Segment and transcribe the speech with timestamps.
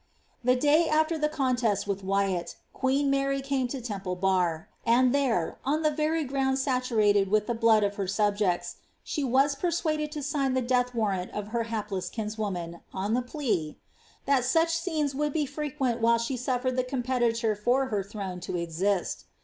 [0.43, 5.59] The day after the contest with Wyatt, queen Mary came to Temple Bar, and there,
[5.63, 10.23] on the very ground saturated with the blood of her subjects, she was persuaded to
[10.23, 13.81] sign the death warrant of her hapk« kinswoman, on the plea ^
[14.25, 18.57] that such scenes would be frequent while she auflfered the competitor for her throne to
[18.57, 19.25] exist.''